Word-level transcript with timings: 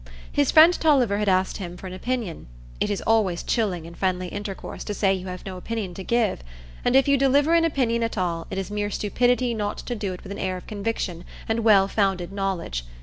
His 0.31 0.49
friend 0.49 0.73
Tulliver 0.73 1.19
had 1.19 1.29
asked 1.29 1.57
him 1.57 1.77
for 1.77 1.85
an 1.85 1.93
opinion; 1.93 2.47
it 2.79 2.89
is 2.89 3.03
always 3.05 3.43
chilling, 3.43 3.85
in 3.85 3.93
friendly 3.93 4.29
intercourse, 4.29 4.83
to 4.85 4.95
say 4.95 5.13
you 5.13 5.27
have 5.27 5.45
no 5.45 5.57
opinion 5.57 5.93
to 5.93 6.03
give. 6.03 6.39
And 6.83 6.95
if 6.95 7.07
you 7.07 7.17
deliver 7.17 7.53
an 7.53 7.65
opinion 7.65 8.01
at 8.01 8.17
all, 8.17 8.47
it 8.49 8.57
is 8.57 8.71
mere 8.71 8.89
stupidity 8.89 9.53
not 9.53 9.77
to 9.77 9.93
do 9.93 10.11
it 10.13 10.23
with 10.23 10.31
an 10.31 10.39
air 10.39 10.57
of 10.57 10.65
conviction 10.65 11.23
and 11.47 11.59
well 11.59 11.87
founded 11.87 12.31
knowledge. 12.33 12.83